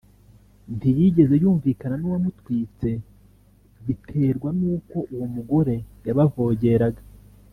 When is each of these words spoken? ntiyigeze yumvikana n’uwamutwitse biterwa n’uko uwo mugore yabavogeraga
ntiyigeze 0.75 1.33
yumvikana 1.43 1.95
n’uwamutwitse 1.97 2.89
biterwa 3.85 4.49
n’uko 4.59 4.97
uwo 5.13 5.27
mugore 5.35 5.75
yabavogeraga 6.07 7.01